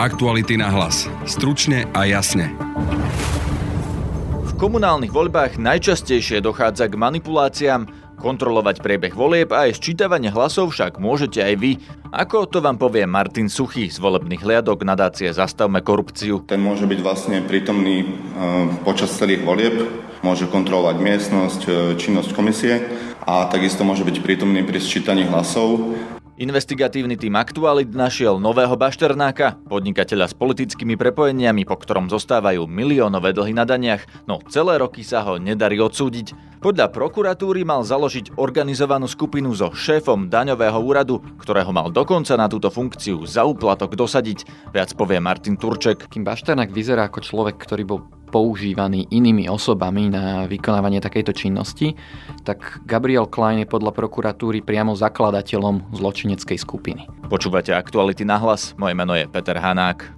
Aktuality 0.00 0.56
na 0.56 0.72
hlas. 0.72 1.12
Stručne 1.28 1.84
a 1.92 2.08
jasne. 2.08 2.56
V 4.48 4.52
komunálnych 4.56 5.12
voľbách 5.12 5.60
najčastejšie 5.60 6.40
dochádza 6.40 6.88
k 6.88 6.96
manipuláciám, 6.96 7.84
kontrolovať 8.16 8.80
priebeh 8.80 9.12
volieb 9.12 9.52
a 9.52 9.68
aj 9.68 9.76
sčítavanie 9.76 10.32
hlasov 10.32 10.72
však 10.72 10.96
môžete 10.96 11.44
aj 11.44 11.54
vy. 11.60 11.72
Ako 12.16 12.48
to 12.48 12.64
vám 12.64 12.80
povie 12.80 13.04
Martin 13.04 13.52
Suchy 13.52 13.92
z 13.92 14.00
volebných 14.00 14.40
hliadok 14.40 14.88
nadácie 14.88 15.36
Zastavme 15.36 15.84
korupciu. 15.84 16.48
Ten 16.48 16.64
môže 16.64 16.88
byť 16.88 17.00
vlastne 17.04 17.44
prítomný 17.44 18.00
e, 18.00 18.06
počas 18.80 19.12
celých 19.12 19.44
volieb, 19.44 19.84
môže 20.24 20.48
kontrolovať 20.48 20.96
miestnosť, 20.96 21.60
e, 21.68 21.70
činnosť 22.00 22.32
komisie 22.32 22.88
a 23.28 23.52
takisto 23.52 23.84
môže 23.84 24.08
byť 24.08 24.16
prítomný 24.24 24.64
pri 24.64 24.80
sčítaní 24.80 25.28
hlasov 25.28 25.92
Investigatívny 26.40 27.20
tým 27.20 27.36
Aktualit 27.36 27.92
našiel 27.92 28.40
nového 28.40 28.72
bašternáka, 28.72 29.60
podnikateľa 29.68 30.32
s 30.32 30.34
politickými 30.40 30.96
prepojeniami, 30.96 31.68
po 31.68 31.76
ktorom 31.76 32.08
zostávajú 32.08 32.64
miliónové 32.64 33.36
dlhy 33.36 33.52
na 33.52 33.68
daniach, 33.68 34.08
no 34.24 34.40
celé 34.48 34.80
roky 34.80 35.04
sa 35.04 35.20
ho 35.20 35.36
nedarí 35.36 35.76
odsúdiť. 35.76 36.49
Podľa 36.60 36.92
prokuratúry 36.92 37.64
mal 37.64 37.80
založiť 37.80 38.36
organizovanú 38.36 39.08
skupinu 39.08 39.48
so 39.56 39.72
šéfom 39.72 40.28
daňového 40.28 40.76
úradu, 40.76 41.16
ktorého 41.40 41.72
mal 41.72 41.88
dokonca 41.88 42.36
na 42.36 42.52
túto 42.52 42.68
funkciu 42.68 43.24
za 43.24 43.48
úplatok 43.48 43.96
dosadiť. 43.96 44.68
Viac 44.68 44.92
povie 44.92 45.24
Martin 45.24 45.56
Turček. 45.56 46.12
Kým 46.12 46.20
Bašternák 46.20 46.68
vyzerá 46.68 47.08
ako 47.08 47.24
človek, 47.24 47.56
ktorý 47.56 47.88
bol 47.88 48.00
používaný 48.28 49.08
inými 49.08 49.48
osobami 49.48 50.12
na 50.12 50.44
vykonávanie 50.44 51.00
takejto 51.00 51.32
činnosti, 51.32 51.96
tak 52.44 52.84
Gabriel 52.84 53.24
Klein 53.24 53.64
je 53.64 53.66
podľa 53.66 53.96
prokuratúry 53.96 54.60
priamo 54.60 54.92
zakladateľom 54.92 55.96
zločineckej 55.96 56.60
skupiny. 56.60 57.08
Počúvate 57.32 57.72
aktuality 57.72 58.28
na 58.28 58.36
hlas, 58.36 58.76
moje 58.76 58.92
meno 58.92 59.16
je 59.16 59.24
Peter 59.32 59.56
Hanák. 59.56 60.12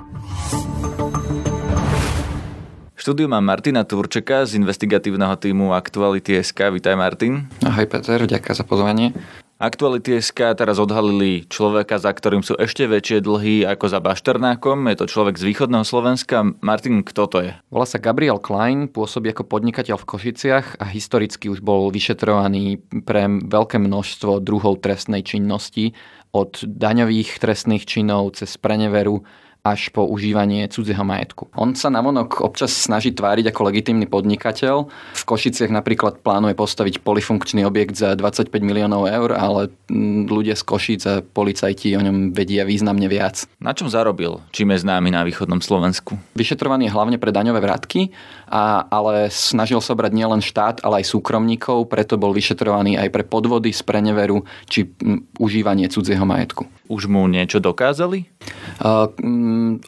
Štúdiu 3.02 3.26
mám 3.26 3.42
Martina 3.42 3.82
Turčeka 3.82 4.46
z 4.46 4.62
investigatívneho 4.62 5.34
týmu 5.34 5.74
Aktuality.sk. 5.74 6.70
Vítaj 6.70 6.94
Martin. 6.94 7.50
Ahoj 7.66 7.90
Peter, 7.90 8.22
ďakujem 8.22 8.54
za 8.54 8.62
pozvanie. 8.62 9.10
Aktuality 9.58 10.22
SK 10.22 10.54
teraz 10.54 10.78
odhalili 10.78 11.42
človeka, 11.50 11.98
za 11.98 12.14
ktorým 12.14 12.46
sú 12.46 12.54
ešte 12.54 12.86
väčšie 12.86 13.18
dlhy 13.26 13.66
ako 13.66 13.90
za 13.90 13.98
Bašternákom. 13.98 14.86
Je 14.86 15.02
to 15.02 15.10
človek 15.10 15.34
z 15.34 15.50
východného 15.50 15.82
Slovenska. 15.82 16.46
Martin, 16.62 17.02
kto 17.02 17.26
to 17.26 17.42
je? 17.42 17.58
Volá 17.74 17.90
sa 17.90 17.98
Gabriel 17.98 18.38
Klein, 18.38 18.86
pôsobí 18.86 19.34
ako 19.34 19.50
podnikateľ 19.50 19.98
v 19.98 20.06
Košiciach 20.06 20.78
a 20.78 20.86
historicky 20.86 21.50
už 21.50 21.58
bol 21.58 21.90
vyšetrovaný 21.90 22.86
pre 23.02 23.26
veľké 23.26 23.82
množstvo 23.82 24.38
druhov 24.38 24.78
trestnej 24.78 25.26
činnosti 25.26 25.90
od 26.30 26.54
daňových 26.62 27.42
trestných 27.42 27.82
činov 27.82 28.38
cez 28.38 28.54
preneveru 28.62 29.26
až 29.62 29.94
po 29.94 30.02
užívanie 30.10 30.66
cudzieho 30.66 31.06
majetku. 31.06 31.46
On 31.54 31.70
sa 31.78 31.86
navonok 31.86 32.42
občas 32.42 32.74
snaží 32.74 33.14
tváriť 33.14 33.54
ako 33.54 33.70
legitímny 33.70 34.10
podnikateľ. 34.10 34.90
V 35.14 35.22
Košiciach 35.22 35.70
napríklad 35.70 36.18
plánuje 36.18 36.58
postaviť 36.58 36.98
polifunkčný 37.06 37.62
objekt 37.62 37.94
za 37.94 38.18
25 38.18 38.50
miliónov 38.58 39.06
eur, 39.06 39.38
ale 39.38 39.70
mm, 39.86 40.26
ľudia 40.26 40.58
z 40.58 40.66
Košic 40.66 41.00
a 41.06 41.22
policajti 41.22 41.94
o 41.94 42.02
ňom 42.02 42.34
vedia 42.34 42.66
významne 42.66 43.06
viac. 43.06 43.46
Na 43.62 43.70
čom 43.70 43.86
zarobil? 43.86 44.42
Čím 44.50 44.74
je 44.74 44.82
známy 44.82 45.14
na 45.14 45.22
východnom 45.22 45.62
Slovensku? 45.62 46.18
Vyšetrovaný 46.34 46.90
je 46.90 46.94
hlavne 46.98 47.22
pre 47.22 47.30
daňové 47.30 47.62
vratky, 47.62 48.10
a, 48.50 48.82
ale 48.90 49.30
snažil 49.30 49.78
sa 49.78 49.94
brať 49.94 50.10
nielen 50.10 50.42
štát, 50.42 50.82
ale 50.82 51.06
aj 51.06 51.14
súkromníkov, 51.14 51.86
preto 51.86 52.18
bol 52.18 52.34
vyšetrovaný 52.34 52.98
aj 52.98 53.14
pre 53.14 53.22
podvody 53.22 53.70
z 53.70 53.86
preneveru 53.86 54.42
či 54.66 54.90
m, 55.06 55.22
užívanie 55.38 55.86
cudzieho 55.86 56.26
majetku. 56.26 56.66
Už 56.92 57.08
mu 57.08 57.24
niečo 57.24 57.56
dokázali? 57.56 58.28
Uh, 58.84 59.08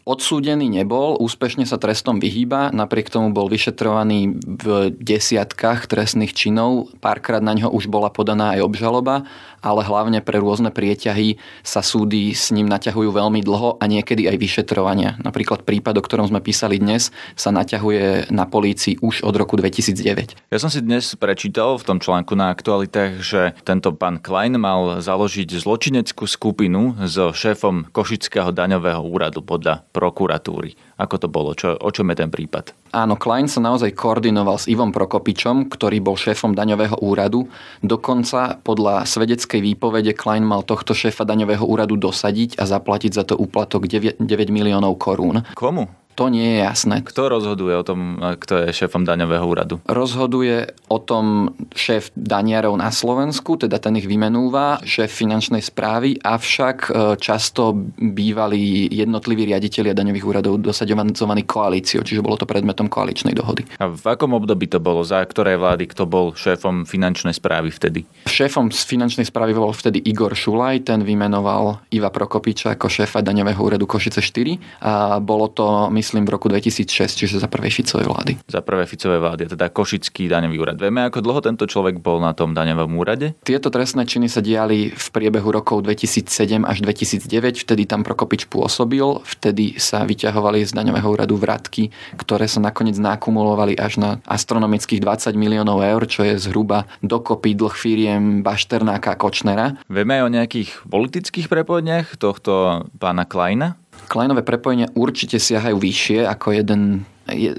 odsúdený 0.08 0.72
nebol, 0.72 1.20
úspešne 1.20 1.68
sa 1.68 1.76
trestom 1.76 2.16
vyhýba, 2.16 2.72
napriek 2.72 3.12
tomu 3.12 3.28
bol 3.28 3.52
vyšetrovaný 3.52 4.40
v 4.40 4.88
desiatkách 4.96 5.84
trestných 5.84 6.32
činov, 6.32 6.88
párkrát 7.04 7.44
na 7.44 7.52
ňo 7.52 7.68
už 7.68 7.92
bola 7.92 8.08
podaná 8.08 8.56
aj 8.56 8.64
obžaloba, 8.64 9.28
ale 9.60 9.84
hlavne 9.84 10.24
pre 10.24 10.40
rôzne 10.40 10.72
prieťahy 10.72 11.36
sa 11.60 11.84
súdy 11.84 12.32
s 12.32 12.52
ním 12.56 12.68
naťahujú 12.72 13.12
veľmi 13.12 13.44
dlho 13.44 13.80
a 13.80 13.84
niekedy 13.84 14.24
aj 14.28 14.36
vyšetrovania. 14.40 15.20
Napríklad 15.20 15.64
prípad, 15.64 16.00
o 16.00 16.02
ktorom 16.04 16.28
sme 16.28 16.40
písali 16.40 16.80
dnes, 16.80 17.12
sa 17.36 17.52
naťahuje 17.52 18.32
na 18.32 18.48
polícii 18.48 18.96
už 19.04 19.28
od 19.28 19.34
roku 19.36 19.60
2009. 19.60 20.40
Ja 20.48 20.58
som 20.60 20.72
si 20.72 20.80
dnes 20.80 21.12
prečítal 21.20 21.76
v 21.76 21.84
tom 21.84 21.98
článku 22.00 22.32
na 22.32 22.52
aktualitách, 22.52 23.20
že 23.20 23.52
tento 23.64 23.92
pán 23.92 24.20
Klein 24.20 24.56
mal 24.56 25.04
založiť 25.04 25.52
zločineckú 25.56 26.28
skupinu 26.28 26.93
so 27.10 27.34
šéfom 27.34 27.90
Košického 27.90 28.54
daňového 28.54 29.02
úradu 29.02 29.42
podľa 29.42 29.82
prokuratúry. 29.90 30.78
Ako 30.94 31.18
to 31.18 31.26
bolo? 31.26 31.52
Čo, 31.58 31.74
o 31.74 31.90
čom 31.90 32.06
je 32.14 32.16
ten 32.22 32.30
prípad? 32.30 32.70
Áno, 32.94 33.18
Klein 33.18 33.50
sa 33.50 33.58
naozaj 33.58 33.90
koordinoval 33.98 34.62
s 34.62 34.70
Ivom 34.70 34.94
Prokopičom, 34.94 35.66
ktorý 35.66 35.98
bol 35.98 36.14
šéfom 36.14 36.54
daňového 36.54 37.02
úradu. 37.02 37.50
Dokonca 37.82 38.62
podľa 38.62 39.02
svedeckej 39.02 39.74
výpovede 39.74 40.14
Klein 40.14 40.46
mal 40.46 40.62
tohto 40.62 40.94
šéfa 40.94 41.26
daňového 41.26 41.66
úradu 41.66 41.98
dosadiť 41.98 42.62
a 42.62 42.64
zaplatiť 42.70 43.10
za 43.10 43.26
to 43.26 43.34
úplatok 43.34 43.90
9, 43.90 44.22
9 44.22 44.54
miliónov 44.54 44.94
korún. 45.02 45.42
Komu? 45.58 46.03
To 46.14 46.30
nie 46.30 46.56
je 46.56 46.58
jasné. 46.62 47.02
Kto 47.02 47.26
rozhoduje 47.26 47.74
o 47.74 47.82
tom, 47.82 48.22
kto 48.38 48.66
je 48.66 48.70
šéfom 48.70 49.02
daňového 49.02 49.42
úradu? 49.42 49.82
Rozhoduje 49.90 50.70
o 50.86 50.98
tom 51.02 51.50
šéf 51.74 52.14
daniarov 52.14 52.78
na 52.78 52.94
Slovensku, 52.94 53.58
teda 53.58 53.82
ten 53.82 53.98
ich 53.98 54.06
vymenúva, 54.06 54.78
šéf 54.86 55.10
finančnej 55.10 55.58
správy, 55.58 56.22
avšak 56.22 56.76
e, 56.86 56.90
často 57.18 57.74
bývali 57.98 58.86
jednotliví 58.94 59.50
riaditeľia 59.50 59.90
daňových 59.90 60.26
úradov 60.26 60.62
dosaďovaní 60.62 61.42
koalíciou, 61.42 62.06
čiže 62.06 62.22
bolo 62.22 62.38
to 62.38 62.46
predmetom 62.46 62.86
koaličnej 62.86 63.34
dohody. 63.34 63.66
A 63.82 63.90
v 63.90 64.04
akom 64.06 64.38
období 64.38 64.70
to 64.70 64.78
bolo? 64.78 65.02
Za 65.02 65.18
ktoré 65.26 65.58
vlády? 65.58 65.90
Kto 65.90 66.06
bol 66.06 66.30
šéfom 66.38 66.86
finančnej 66.86 67.34
správy 67.34 67.74
vtedy? 67.74 68.06
Šéfom 68.30 68.70
z 68.70 68.86
finančnej 68.86 69.26
správy 69.26 69.50
bol 69.50 69.74
vtedy 69.74 69.98
Igor 70.06 70.38
Šulaj, 70.38 70.86
ten 70.86 71.02
vymenoval 71.02 71.82
Iva 71.90 72.14
Prokopiča 72.14 72.78
ako 72.78 72.86
šéfa 72.86 73.18
daňového 73.18 73.58
úradu 73.58 73.90
Košice 73.90 74.22
4 74.22 74.84
a 74.86 75.18
bolo 75.18 75.50
to, 75.50 75.90
myslím, 76.04 76.28
v 76.28 76.36
roku 76.36 76.52
2006, 76.52 77.16
čiže 77.16 77.40
za 77.40 77.48
prvej 77.48 77.72
Ficovej 77.80 78.04
vlády. 78.04 78.32
Za 78.44 78.60
prvé 78.60 78.84
Ficovej 78.84 79.24
vlády, 79.24 79.42
teda 79.56 79.72
Košický 79.72 80.28
daňový 80.28 80.60
úrad. 80.60 80.76
Vieme, 80.76 81.00
ako 81.08 81.24
dlho 81.24 81.40
tento 81.40 81.64
človek 81.64 81.96
bol 82.04 82.20
na 82.20 82.36
tom 82.36 82.52
daňovom 82.52 82.92
úrade? 82.92 83.32
Tieto 83.40 83.72
trestné 83.72 84.04
činy 84.04 84.28
sa 84.28 84.44
diali 84.44 84.92
v 84.92 85.06
priebehu 85.08 85.48
rokov 85.48 85.80
2007 85.80 86.60
až 86.68 86.84
2009, 86.84 87.64
vtedy 87.64 87.88
tam 87.88 88.04
Prokopič 88.04 88.52
pôsobil, 88.52 89.00
vtedy 89.24 89.80
sa 89.80 90.04
vyťahovali 90.04 90.60
z 90.68 90.76
daňového 90.76 91.08
úradu 91.08 91.40
vratky, 91.40 91.88
ktoré 92.20 92.44
sa 92.44 92.60
nakoniec 92.60 93.00
nakumulovali 93.00 93.80
až 93.80 93.96
na 93.96 94.10
astronomických 94.28 95.00
20 95.00 95.32
miliónov 95.40 95.80
eur, 95.80 96.04
čo 96.04 96.20
je 96.20 96.36
zhruba 96.36 96.84
dokopy 97.00 97.56
dlh 97.56 97.72
firiem 97.72 98.44
Bašternáka 98.44 99.16
a 99.16 99.18
Kočnera. 99.18 99.80
Vieme 99.88 100.20
aj 100.20 100.22
o 100.28 100.34
nejakých 100.36 100.70
politických 100.84 101.48
prepojeniach 101.48 102.20
tohto 102.20 102.84
pána 103.00 103.24
Kleina? 103.24 103.80
Kleinové 104.06 104.44
prepojenia 104.46 104.92
určite 104.94 105.40
siahajú 105.40 105.76
vyššie 105.80 106.28
ako 106.28 106.54
jeden 106.54 106.82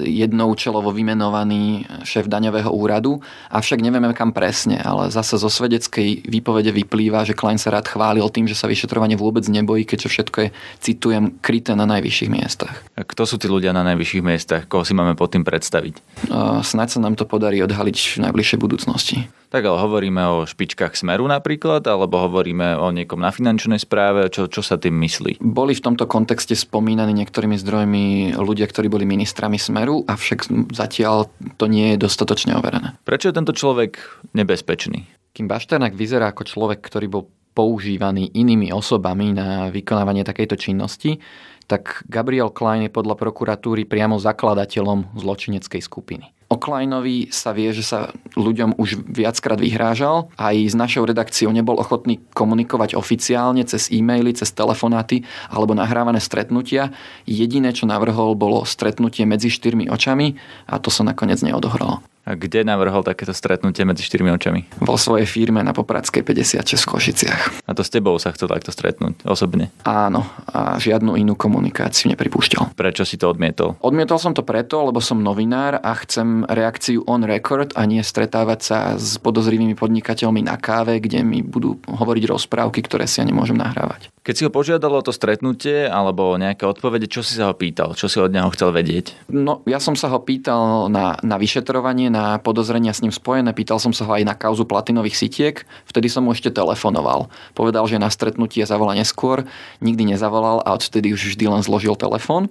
jednoučelovo 0.05 0.93
vymenovaný 0.93 1.89
šéf 2.05 2.29
daňového 2.29 2.69
úradu, 2.69 3.17
avšak 3.49 3.81
nevieme 3.81 4.13
kam 4.13 4.29
presne, 4.29 4.77
ale 4.77 5.09
zase 5.09 5.41
zo 5.41 5.49
svedeckej 5.49 6.29
výpovede 6.29 6.69
vyplýva, 6.69 7.25
že 7.25 7.33
Klein 7.33 7.57
sa 7.57 7.73
rád 7.73 7.89
chválil 7.89 8.25
tým, 8.29 8.45
že 8.45 8.53
sa 8.53 8.69
vyšetrovanie 8.69 9.17
vôbec 9.17 9.41
nebojí, 9.49 9.89
keďže 9.89 10.09
všetko 10.13 10.37
je, 10.37 10.49
citujem, 10.85 11.33
kryté 11.41 11.73
na 11.73 11.89
najvyšších 11.89 12.29
miestach. 12.29 12.85
A 12.93 13.01
kto 13.01 13.25
sú 13.25 13.41
tí 13.41 13.49
ľudia 13.49 13.73
na 13.73 13.81
najvyšších 13.81 14.21
miestach? 14.21 14.61
Koho 14.69 14.85
si 14.85 14.93
máme 14.93 15.17
pod 15.17 15.33
tým 15.33 15.41
predstaviť? 15.41 16.29
Snaď 16.61 16.87
sa 16.93 16.99
nám 17.01 17.17
to 17.17 17.25
podarí 17.25 17.57
odhaliť 17.65 18.21
v 18.21 18.29
najbližšej 18.29 18.59
budúcnosti. 18.61 19.25
Tak 19.49 19.61
ale 19.63 19.77
hovoríme 19.77 20.21
o 20.25 20.37
špičkách 20.43 20.97
Smeru 20.97 21.29
napríklad, 21.29 21.85
alebo 21.87 22.19
hovoríme 22.25 22.75
o 22.75 22.89
niekom 22.91 23.21
na 23.21 23.29
finančnej 23.31 23.79
správe, 23.79 24.27
čo, 24.33 24.49
čo 24.49 24.65
sa 24.65 24.75
tým 24.75 24.97
myslí? 24.99 25.39
Boli 25.39 25.77
v 25.77 25.85
tomto 25.85 26.09
kontexte 26.09 26.57
spomínaní 26.57 27.13
niektorými 27.13 27.55
zdrojmi 27.59 28.05
ľudia, 28.35 28.65
ktorí 28.67 28.89
boli 28.89 29.05
ministrami 29.07 29.61
Smeru, 29.61 30.03
avšak 30.05 30.49
zatiaľ 30.73 31.29
to 31.55 31.65
nie 31.69 31.95
je 31.95 32.03
dostatočne 32.03 32.57
overené. 32.57 32.97
Prečo 33.07 33.29
je 33.29 33.37
tento 33.37 33.53
človek 33.53 34.01
nebezpečný? 34.33 35.07
Kým 35.35 35.51
Bašternák 35.51 35.93
vyzerá 35.93 36.31
ako 36.31 36.47
človek, 36.47 36.79
ktorý 36.79 37.07
bol 37.11 37.23
používaný 37.55 38.35
inými 38.35 38.75
osobami 38.75 39.31
na 39.31 39.71
vykonávanie 39.71 40.27
takejto 40.27 40.59
činnosti, 40.59 41.23
tak 41.65 42.05
Gabriel 42.05 42.53
Klein 42.53 42.85
je 42.85 42.93
podľa 42.93 43.17
prokuratúry 43.17 43.89
priamo 43.89 44.21
zakladateľom 44.21 45.17
zločineckej 45.17 45.81
skupiny. 45.81 46.25
O 46.45 46.61
Kleinovi 46.61 47.33
sa 47.33 47.57
vie, 47.57 47.73
že 47.73 47.81
sa 47.81 48.13
ľuďom 48.37 48.77
už 48.77 49.01
viackrát 49.09 49.57
vyhrážal. 49.57 50.29
Aj 50.37 50.53
s 50.53 50.77
našou 50.77 51.09
redakciou 51.09 51.49
nebol 51.49 51.81
ochotný 51.81 52.21
komunikovať 52.37 52.93
oficiálne 52.93 53.65
cez 53.65 53.89
e-maily, 53.89 54.29
cez 54.37 54.53
telefonáty 54.53 55.25
alebo 55.49 55.73
nahrávané 55.73 56.21
stretnutia. 56.21 56.93
Jediné, 57.25 57.73
čo 57.73 57.89
navrhol, 57.89 58.37
bolo 58.37 58.61
stretnutie 58.61 59.25
medzi 59.25 59.49
štyrmi 59.49 59.89
očami 59.89 60.37
a 60.69 60.77
to 60.77 60.93
sa 60.93 61.01
nakoniec 61.01 61.41
neodohralo. 61.41 62.05
A 62.25 62.33
kde 62.33 62.65
navrhol 62.65 63.05
takéto 63.05 63.37
stretnutie 63.37 63.85
medzi 63.85 64.01
štyrmi 64.01 64.33
očami? 64.33 64.65
Vo 64.81 64.97
svojej 64.97 65.29
firme 65.29 65.61
na 65.61 65.77
Popradskej 65.77 66.25
56 66.25 66.73
v 66.73 66.89
Košiciach. 66.97 67.41
A 67.69 67.71
to 67.77 67.85
s 67.85 67.93
tebou 67.93 68.17
sa 68.17 68.33
chcel 68.33 68.49
takto 68.49 68.73
stretnúť 68.73 69.29
osobne? 69.29 69.69
Áno, 69.85 70.25
a 70.49 70.81
žiadnu 70.81 71.21
inú 71.21 71.37
komunikáciu 71.37 72.09
nepripúšťal. 72.09 72.73
Prečo 72.73 73.05
si 73.05 73.21
to 73.21 73.29
odmietol? 73.29 73.77
Odmietol 73.77 74.17
som 74.17 74.33
to 74.33 74.41
preto, 74.41 74.81
lebo 74.89 74.97
som 75.05 75.21
novinár 75.21 75.77
a 75.85 75.93
chcem 76.01 76.41
reakciu 76.49 77.05
on 77.05 77.21
record 77.21 77.77
a 77.77 77.85
nie 77.85 78.01
stretávať 78.01 78.59
sa 78.65 78.77
s 78.97 79.21
podozrivými 79.21 79.77
podnikateľmi 79.77 80.49
na 80.49 80.57
káve, 80.57 80.97
kde 80.97 81.21
mi 81.21 81.45
budú 81.45 81.77
hovoriť 81.85 82.23
rozprávky, 82.25 82.81
ktoré 82.81 83.05
si 83.05 83.21
ja 83.21 83.25
nemôžem 83.29 83.53
nahrávať. 83.53 84.09
Keď 84.25 84.33
si 84.33 84.41
ho 84.41 84.49
požiadalo 84.49 85.05
to 85.05 85.13
stretnutie 85.13 85.85
alebo 85.85 86.33
nejaké 86.33 86.65
odpovede, 86.65 87.05
čo 87.05 87.21
si 87.21 87.37
sa 87.37 87.53
ho 87.53 87.53
pýtal? 87.53 87.93
Čo 87.93 88.09
si 88.09 88.17
od 88.17 88.33
neho 88.33 88.49
chcel 88.57 88.73
vedieť? 88.73 89.29
No, 89.29 89.61
ja 89.69 89.77
som 89.77 89.93
sa 89.93 90.09
ho 90.09 90.17
pýtal 90.17 90.89
na, 90.89 91.21
na 91.21 91.37
vyšetrovanie, 91.37 92.09
na 92.15 92.39
podozrenia 92.39 92.95
s 92.95 93.03
ním 93.03 93.11
spojené, 93.11 93.51
pýtal 93.51 93.75
som 93.83 93.91
sa 93.91 94.07
ho 94.07 94.15
aj 94.15 94.23
na 94.23 94.31
kauzu 94.31 94.63
platinových 94.63 95.19
sitiek, 95.19 95.55
vtedy 95.83 96.07
som 96.07 96.23
mu 96.23 96.31
ešte 96.31 96.47
telefonoval. 96.47 97.27
Povedal, 97.51 97.83
že 97.91 97.99
na 97.99 98.07
stretnutie 98.07 98.63
zavolá 98.63 98.95
neskôr, 98.95 99.43
nikdy 99.83 100.15
nezavolal 100.15 100.63
a 100.63 100.71
odtedy 100.79 101.11
už 101.11 101.35
vždy 101.35 101.51
len 101.51 101.59
zložil 101.59 101.99
telefón. 101.99 102.47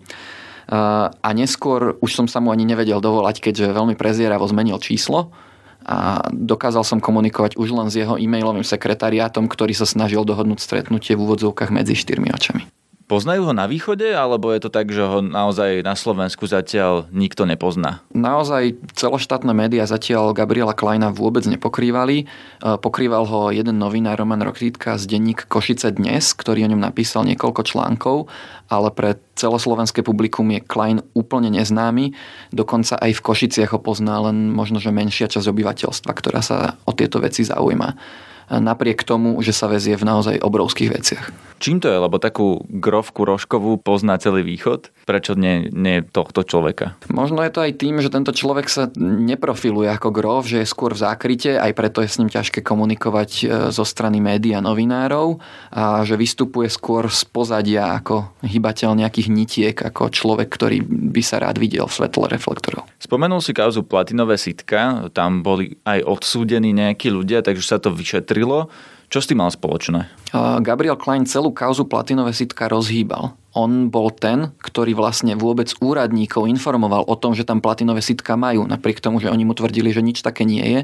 A 0.69 1.29
neskôr 1.33 1.97
už 2.05 2.13
som 2.13 2.27
sa 2.29 2.45
mu 2.45 2.53
ani 2.53 2.69
nevedel 2.69 3.01
dovolať, 3.01 3.41
keďže 3.41 3.73
veľmi 3.73 3.97
prezieravo 3.97 4.45
zmenil 4.45 4.77
číslo 4.81 5.33
a 5.85 6.25
dokázal 6.33 6.81
som 6.81 6.99
komunikovať 7.01 7.61
už 7.61 7.69
len 7.77 7.93
s 7.93 8.01
jeho 8.01 8.17
e-mailovým 8.17 8.65
sekretariátom, 8.65 9.45
ktorý 9.45 9.77
sa 9.77 9.85
snažil 9.85 10.25
dohodnúť 10.25 10.65
stretnutie 10.65 11.13
v 11.13 11.29
úvodzovkách 11.29 11.69
medzi 11.69 11.93
štyrmi 11.93 12.33
očami. 12.33 12.65
Poznajú 13.05 13.45
ho 13.45 13.53
na 13.53 13.69
východe, 13.69 14.17
alebo 14.17 14.49
je 14.49 14.65
to 14.65 14.73
tak, 14.73 14.89
že 14.89 15.05
ho 15.05 15.21
naozaj 15.21 15.85
na 15.85 15.93
Slovensku 15.93 16.49
zatiaľ 16.49 17.05
nikto 17.13 17.45
nepozná? 17.45 18.01
Naozaj 18.17 18.81
celoštátne 18.97 19.53
médiá 19.53 19.85
zatiaľ 19.85 20.33
Gabriela 20.33 20.73
Kleina 20.73 21.13
vôbec 21.13 21.45
nepokrývali. 21.45 22.25
E, 22.25 22.27
pokrýval 22.81 23.29
ho 23.29 23.53
jeden 23.53 23.77
novinár 23.77 24.17
Roman 24.17 24.41
Rokrítka 24.41 24.97
z 24.97 25.05
denník 25.05 25.45
Košice 25.53 25.93
dnes, 25.93 26.33
ktorý 26.33 26.65
o 26.65 26.73
ňom 26.73 26.81
napísal 26.81 27.29
niekoľko 27.29 27.63
článkov, 27.69 28.33
ale 28.73 28.89
pre 28.89 29.21
celoslovenské 29.37 30.01
publikum 30.01 30.49
je 30.57 30.65
Klein 30.65 31.05
úplne 31.13 31.53
neznámy. 31.53 32.17
Dokonca 32.57 32.97
aj 32.97 33.21
v 33.21 33.25
Košiciach 33.25 33.77
ho 33.77 33.85
pozná 33.85 34.17
len 34.25 34.49
možno, 34.49 34.81
že 34.81 34.89
menšia 34.89 35.29
časť 35.29 35.53
obyvateľstva, 35.53 36.09
ktorá 36.09 36.41
sa 36.41 36.81
o 36.89 36.97
tieto 36.97 37.21
veci 37.21 37.45
zaujíma 37.45 38.25
napriek 38.49 39.03
tomu, 39.03 39.41
že 39.41 39.53
sa 39.57 39.67
vezie 39.67 39.97
v 39.97 40.07
naozaj 40.07 40.43
obrovských 40.43 40.91
veciach. 40.93 41.25
Čím 41.65 41.81
to 41.81 41.89
je? 41.89 41.97
Lebo 41.97 42.21
takú 42.21 42.61
grovku 42.69 43.25
rožkovú 43.25 43.81
pozná 43.81 44.21
celý 44.21 44.45
východ. 44.45 44.93
Prečo 45.09 45.33
nie, 45.33 45.73
nie 45.73 46.05
tohto 46.05 46.45
človeka? 46.45 46.93
Možno 47.09 47.41
je 47.41 47.53
to 47.55 47.65
aj 47.65 47.73
tým, 47.81 48.05
že 48.05 48.13
tento 48.13 48.37
človek 48.37 48.69
sa 48.69 48.93
neprofiluje 49.01 49.89
ako 49.89 50.13
grov, 50.13 50.45
že 50.45 50.61
je 50.61 50.69
skôr 50.69 50.93
v 50.93 51.09
zákryte, 51.09 51.57
aj 51.57 51.73
preto 51.73 52.05
je 52.05 52.13
s 52.13 52.21
ním 52.21 52.29
ťažké 52.29 52.61
komunikovať 52.61 53.31
e, 53.33 53.45
zo 53.73 53.85
strany 53.89 54.21
médií 54.21 54.53
a 54.53 54.61
novinárov 54.61 55.41
a 55.73 56.05
že 56.05 56.21
vystupuje 56.21 56.69
skôr 56.69 57.09
z 57.09 57.25
pozadia 57.33 57.97
ako 57.97 58.29
hybateľ 58.45 59.01
nejakých 59.01 59.29
nitiek, 59.33 59.77
ako 59.81 60.13
človek, 60.13 60.53
ktorý 60.53 60.85
by 60.85 61.23
sa 61.25 61.41
rád 61.41 61.57
videl 61.57 61.89
v 61.89 61.97
svetle 61.97 62.29
reflektorov. 62.29 62.84
Spomenul 63.15 63.39
si 63.39 63.55
kauzu 63.55 63.87
Platinové 63.87 64.35
sitka, 64.35 65.07
tam 65.15 65.47
boli 65.47 65.79
aj 65.87 66.03
odsúdení 66.03 66.75
nejakí 66.75 67.15
ľudia, 67.15 67.47
takže 67.47 67.63
sa 67.63 67.79
to 67.79 67.95
vyšetrilo. 67.95 68.67
Čo 69.15 69.23
s 69.23 69.31
tým 69.31 69.39
mal 69.39 69.55
spoločné? 69.55 70.11
Gabriel 70.59 70.99
Klein 70.99 71.23
celú 71.23 71.55
kauzu 71.55 71.87
platinové 71.87 72.35
sitka 72.35 72.67
rozhýbal. 72.67 73.39
On 73.55 73.87
bol 73.87 74.11
ten, 74.11 74.51
ktorý 74.59 74.99
vlastne 74.99 75.39
vôbec 75.39 75.71
úradníkov 75.79 76.51
informoval 76.51 77.07
o 77.07 77.15
tom, 77.15 77.31
že 77.31 77.47
tam 77.47 77.63
platinové 77.63 78.03
sitka 78.03 78.35
majú, 78.35 78.67
napriek 78.67 78.99
tomu, 78.99 79.23
že 79.23 79.31
oni 79.31 79.47
mu 79.47 79.55
tvrdili, 79.55 79.95
že 79.95 80.03
nič 80.03 80.27
také 80.27 80.43
nie 80.43 80.67
je. 80.67 80.81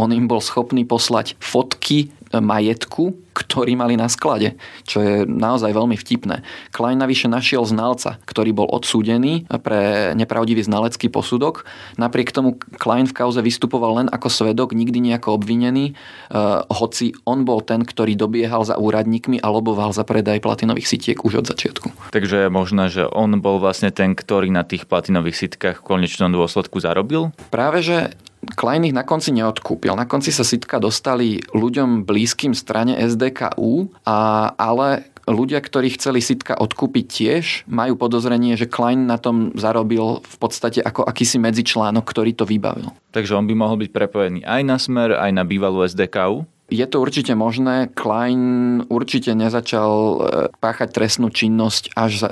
On 0.00 0.08
im 0.08 0.24
bol 0.24 0.40
schopný 0.40 0.88
poslať 0.88 1.36
fotky 1.36 2.08
majetku, 2.40 3.14
ktorý 3.34 3.74
mali 3.74 3.98
na 3.98 4.06
sklade, 4.06 4.54
čo 4.86 5.02
je 5.02 5.14
naozaj 5.26 5.74
veľmi 5.74 5.98
vtipné. 5.98 6.46
Klein 6.70 7.02
navyše 7.02 7.26
našiel 7.26 7.66
znalca, 7.66 8.22
ktorý 8.24 8.54
bol 8.54 8.70
odsúdený 8.70 9.46
pre 9.62 10.14
nepravdivý 10.14 10.62
znalecký 10.62 11.10
posudok. 11.10 11.66
Napriek 11.98 12.30
tomu 12.30 12.56
Klein 12.78 13.10
v 13.10 13.14
kauze 13.14 13.42
vystupoval 13.42 14.02
len 14.02 14.08
ako 14.10 14.30
svedok, 14.30 14.72
nikdy 14.72 15.02
nejako 15.02 15.38
obvinený, 15.38 15.92
eh, 15.92 16.58
hoci 16.70 17.14
on 17.26 17.42
bol 17.42 17.60
ten, 17.74 17.82
ktorý 17.82 18.14
dobiehal 18.14 18.62
za 18.62 18.78
úradníkmi 18.78 19.42
a 19.42 19.50
loboval 19.50 19.90
za 19.90 20.06
predaj 20.06 20.38
platinových 20.38 20.86
sitiek 20.86 21.18
už 21.26 21.42
od 21.42 21.50
začiatku. 21.50 22.14
Takže 22.14 22.46
je 22.46 22.48
možné, 22.54 22.86
že 22.86 23.02
on 23.10 23.42
bol 23.42 23.58
vlastne 23.58 23.90
ten, 23.90 24.14
ktorý 24.14 24.54
na 24.54 24.62
tých 24.62 24.86
platinových 24.86 25.50
sitkách 25.50 25.82
v 25.82 25.86
konečnom 25.98 26.30
dôsledku 26.30 26.78
zarobil? 26.78 27.34
Práve, 27.50 27.82
že 27.82 28.14
Klein 28.54 28.84
ich 28.84 28.94
na 28.94 29.02
konci 29.02 29.32
neodkúpil. 29.32 29.96
Na 29.96 30.04
konci 30.04 30.28
sa 30.28 30.44
sitka 30.44 30.76
dostali 30.76 31.40
ľuďom 31.56 32.04
blízkym 32.04 32.52
strane 32.52 32.94
SDKU, 33.00 33.88
a, 34.04 34.52
ale 34.54 35.08
ľudia, 35.24 35.64
ktorí 35.64 35.96
chceli 35.96 36.20
sitka 36.20 36.52
odkúpiť 36.52 37.04
tiež, 37.08 37.44
majú 37.64 37.96
podozrenie, 37.96 38.60
že 38.60 38.68
Klein 38.68 39.08
na 39.08 39.16
tom 39.16 39.56
zarobil 39.56 40.20
v 40.20 40.36
podstate 40.36 40.84
ako 40.84 41.08
akýsi 41.08 41.40
medzičlánok, 41.40 42.04
ktorý 42.04 42.36
to 42.36 42.44
vybavil. 42.44 42.92
Takže 43.16 43.32
on 43.32 43.48
by 43.48 43.54
mohol 43.56 43.80
byť 43.80 43.90
prepojený 43.90 44.44
aj 44.44 44.62
na 44.62 44.76
smer, 44.76 45.16
aj 45.16 45.30
na 45.32 45.42
bývalú 45.48 45.80
SDKU? 45.80 46.44
Je 46.72 46.86
to 46.88 47.00
určite 47.00 47.32
možné. 47.36 47.92
Klein 47.92 48.80
určite 48.88 49.36
nezačal 49.36 49.90
e, 49.92 50.16
páchať 50.58 50.88
trestnú 50.96 51.28
činnosť 51.28 51.92
až 51.92 52.24
za 52.24 52.30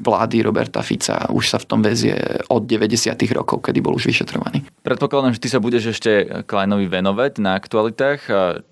vlády 0.00 0.44
Roberta 0.44 0.84
Fica. 0.84 1.28
Už 1.32 1.48
sa 1.48 1.56
v 1.56 1.68
tom 1.68 1.80
vezie 1.80 2.16
od 2.52 2.68
90. 2.68 3.16
rokov, 3.32 3.64
kedy 3.64 3.80
bol 3.80 3.96
už 3.96 4.12
vyšetrovaný. 4.12 4.64
Predpokladám, 4.84 5.32
že 5.36 5.42
ty 5.44 5.48
sa 5.48 5.60
budeš 5.60 5.96
ešte 5.96 6.44
Kleinovi 6.44 6.88
venovať 6.88 7.32
na 7.40 7.56
aktualitách. 7.56 8.20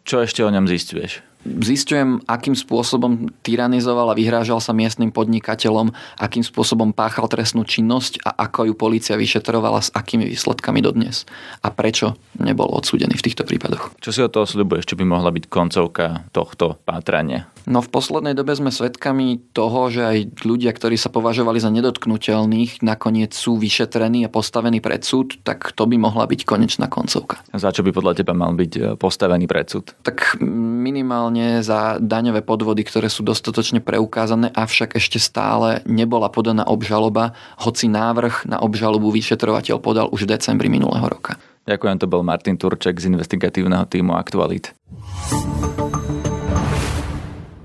Čo 0.04 0.16
ešte 0.24 0.44
o 0.44 0.50
ňom 0.52 0.68
zistuješ? 0.68 1.27
Zistujem, 1.44 2.22
akým 2.26 2.54
spôsobom 2.54 3.30
tyranizoval 3.42 4.12
a 4.12 4.18
vyhrážal 4.18 4.58
sa 4.58 4.74
miestnym 4.74 5.14
podnikateľom, 5.14 5.94
akým 6.18 6.42
spôsobom 6.42 6.90
páchal 6.90 7.30
trestnú 7.30 7.62
činnosť 7.62 8.22
a 8.26 8.48
ako 8.48 8.72
ju 8.72 8.74
policia 8.74 9.14
vyšetrovala 9.14 9.82
s 9.82 9.90
akými 9.94 10.26
výsledkami 10.28 10.80
dodnes. 10.82 11.24
A 11.62 11.70
prečo 11.70 12.18
nebol 12.38 12.68
odsúdený 12.70 13.18
v 13.18 13.24
týchto 13.24 13.42
prípadoch. 13.46 13.94
Čo 14.02 14.10
si 14.14 14.20
o 14.24 14.32
toho 14.32 14.46
sľubuješ, 14.46 14.94
čo 14.94 14.98
by 14.98 15.04
mohla 15.06 15.30
byť 15.34 15.44
koncovka 15.50 16.28
tohto 16.30 16.78
pátrania? 16.82 17.50
No 17.68 17.84
v 17.84 17.92
poslednej 17.92 18.32
dobe 18.32 18.56
sme 18.56 18.72
svedkami 18.72 19.52
toho, 19.52 19.92
že 19.92 20.00
aj 20.00 20.18
ľudia, 20.40 20.72
ktorí 20.72 20.96
sa 20.96 21.12
považovali 21.12 21.60
za 21.60 21.68
nedotknutelných, 21.68 22.80
nakoniec 22.80 23.36
sú 23.36 23.60
vyšetrení 23.60 24.24
a 24.24 24.32
postavení 24.32 24.80
pred 24.80 25.04
súd, 25.04 25.36
tak 25.44 25.76
to 25.76 25.84
by 25.84 26.00
mohla 26.00 26.24
byť 26.24 26.48
konečná 26.48 26.88
koncovka. 26.88 27.44
Za 27.52 27.68
čo 27.68 27.84
by 27.84 27.92
podľa 27.92 28.24
teba 28.24 28.32
mal 28.32 28.56
byť 28.56 28.72
e, 28.72 28.80
postavený 28.96 29.44
pred 29.44 29.68
súd? 29.68 29.92
Tak 30.00 30.40
minimálne 30.40 31.60
za 31.60 32.00
daňové 32.00 32.40
podvody, 32.40 32.88
ktoré 32.88 33.12
sú 33.12 33.20
dostatočne 33.20 33.84
preukázané, 33.84 34.48
avšak 34.48 34.96
ešte 34.96 35.20
stále 35.20 35.84
nebola 35.84 36.32
podaná 36.32 36.64
obžaloba, 36.64 37.36
hoci 37.60 37.92
návrh 37.92 38.48
na 38.48 38.64
obžalobu 38.64 39.12
vyšetrovateľ 39.12 39.76
podal 39.84 40.08
už 40.08 40.24
v 40.24 40.40
decembri 40.40 40.72
minulého 40.72 41.04
roka. 41.04 41.36
Ďakujem, 41.68 42.00
to 42.00 42.08
bol 42.08 42.24
Martin 42.24 42.56
Turček 42.56 42.96
z 42.96 43.12
investigatívneho 43.12 43.84
týmu 43.84 44.16
Aktualit. 44.16 44.72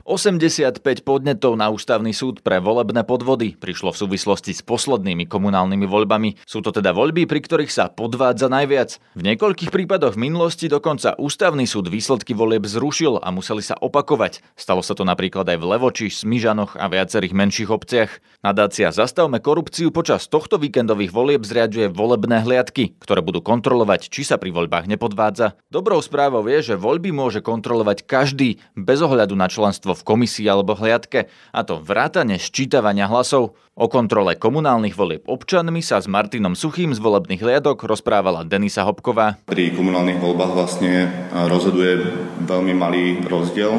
85 0.04 0.84
podnetov 1.08 1.56
na 1.56 1.72
ústavný 1.72 2.12
súd 2.12 2.44
pre 2.44 2.60
volebné 2.60 3.08
podvody 3.08 3.56
prišlo 3.56 3.96
v 3.96 4.04
súvislosti 4.04 4.52
s 4.52 4.60
poslednými 4.60 5.24
komunálnymi 5.32 5.88
voľbami. 5.88 6.44
Sú 6.44 6.60
to 6.60 6.76
teda 6.76 6.92
voľby, 6.92 7.24
pri 7.24 7.40
ktorých 7.40 7.72
sa 7.72 7.88
podvádza 7.88 8.52
najviac. 8.52 9.00
V 9.16 9.24
niekoľkých 9.24 9.72
prípadoch 9.72 10.20
v 10.20 10.28
minulosti 10.28 10.68
dokonca 10.68 11.16
ústavný 11.16 11.64
súd 11.64 11.88
výsledky 11.88 12.36
volieb 12.36 12.68
zrušil 12.68 13.24
a 13.24 13.32
museli 13.32 13.64
sa 13.64 13.80
opakovať. 13.80 14.44
Stalo 14.60 14.84
sa 14.84 14.92
to 14.92 15.08
napríklad 15.08 15.48
aj 15.48 15.64
v 15.64 15.68
Levoči, 15.72 16.08
Smyžanoch 16.12 16.76
a 16.76 16.92
viacerých 16.92 17.32
menších 17.32 17.72
obciach. 17.72 18.12
Nadácia 18.44 18.92
Zastavme 18.92 19.40
korupciu 19.40 19.96
počas 19.96 20.28
tohto 20.28 20.60
víkendových 20.60 21.16
volieb 21.16 21.48
zriaďuje 21.48 21.88
volebné 21.88 22.44
hliadky, 22.44 23.00
ktoré 23.00 23.24
budú 23.24 23.40
kontrolovať, 23.40 24.12
či 24.12 24.28
sa 24.28 24.36
pri 24.36 24.52
voľbách 24.52 24.84
nepodvádza. 24.84 25.56
Dobrou 25.72 26.04
správou 26.04 26.44
je, 26.52 26.76
že 26.76 26.76
voľby 26.76 27.16
môže 27.16 27.40
kontrolovať 27.40 28.04
každý 28.04 28.60
bez 28.76 29.00
ohľadu 29.00 29.40
na 29.40 29.48
členstvo 29.48 29.93
v 29.94 30.06
komisii 30.06 30.46
alebo 30.50 30.78
hliadke, 30.78 31.32
a 31.54 31.60
to 31.66 31.80
vrátane 31.82 32.38
ščítavania 32.38 33.10
hlasov. 33.10 33.58
O 33.74 33.90
kontrole 33.90 34.38
komunálnych 34.38 34.94
volieb 34.94 35.26
občanmi 35.26 35.82
sa 35.82 35.98
s 35.98 36.06
Martinom 36.06 36.54
Suchým 36.54 36.94
z 36.94 37.02
volebných 37.02 37.42
hliadok 37.42 37.82
rozprávala 37.90 38.46
Denisa 38.46 38.86
Hopková. 38.86 39.42
Pri 39.50 39.74
komunálnych 39.74 40.22
voľbách 40.22 40.54
vlastne 40.54 41.10
rozhoduje 41.34 42.06
veľmi 42.46 42.74
malý 42.78 43.26
rozdiel 43.26 43.74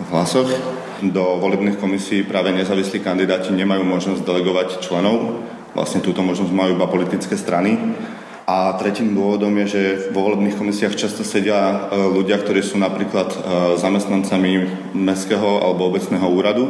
v 0.00 0.08
hlasoch. 0.08 0.48
Do 1.04 1.36
volebných 1.44 1.76
komisí 1.76 2.24
práve 2.24 2.56
nezávislí 2.56 3.04
kandidáti 3.04 3.52
nemajú 3.52 3.84
možnosť 3.84 4.24
delegovať 4.24 4.80
členov. 4.80 5.44
Vlastne 5.76 6.00
túto 6.00 6.24
možnosť 6.24 6.54
majú 6.54 6.80
iba 6.80 6.88
politické 6.88 7.36
strany 7.36 7.76
a 8.44 8.76
tretím 8.76 9.16
dôvodom 9.16 9.56
je, 9.64 9.66
že 9.66 9.82
vo 10.12 10.28
volebných 10.28 10.60
komisiách 10.60 11.00
často 11.00 11.24
sedia 11.24 11.56
e, 11.56 11.74
ľudia, 12.12 12.36
ktorí 12.36 12.60
sú 12.60 12.76
napríklad 12.76 13.32
e, 13.32 13.36
zamestnancami 13.80 14.68
mestského 14.92 15.64
alebo 15.64 15.88
obecného 15.88 16.28
úradu 16.28 16.68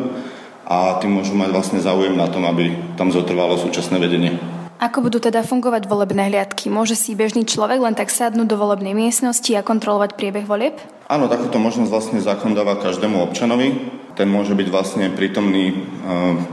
a 0.64 1.02
tým 1.02 1.18
môžu 1.18 1.34
mať 1.34 1.50
vlastne 1.50 1.80
záujem 1.82 2.14
na 2.14 2.30
tom, 2.30 2.46
aby 2.46 2.94
tam 2.94 3.10
zotrvalo 3.10 3.58
súčasné 3.58 3.98
vedenie. 3.98 4.38
Ako 4.78 5.02
budú 5.02 5.18
teda 5.18 5.42
fungovať 5.42 5.86
volebné 5.90 6.30
hliadky? 6.30 6.70
Môže 6.70 6.94
si 6.94 7.18
bežný 7.18 7.46
človek 7.46 7.78
len 7.82 7.94
tak 7.94 8.10
sadnúť 8.10 8.46
do 8.46 8.56
volebnej 8.58 8.94
miestnosti 8.94 9.50
a 9.54 9.66
kontrolovať 9.66 10.14
priebeh 10.14 10.46
volieb? 10.46 10.78
Áno, 11.10 11.26
takúto 11.26 11.58
možnosť 11.58 11.90
vlastne 11.90 12.18
zákon 12.22 12.54
dáva 12.54 12.78
každému 12.78 13.18
občanovi. 13.18 13.76
Ten 14.14 14.30
môže 14.30 14.54
byť 14.54 14.68
vlastne 14.70 15.10
prítomný 15.10 15.64
e, 15.70 15.74